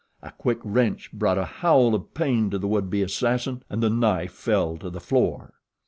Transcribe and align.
A 0.23 0.31
quick 0.31 0.57
wrench 0.63 1.11
brought 1.13 1.37
a 1.37 1.45
howl 1.45 1.93
of 1.93 2.15
pain 2.15 2.49
to 2.49 2.57
the 2.57 2.67
would 2.67 2.89
be 2.89 3.03
assassin, 3.03 3.61
and 3.69 3.83
the 3.83 3.89
knife 3.91 4.31
fell 4.33 4.75
to 4.79 4.89
the 4.89 4.99
floor. 4.99 5.53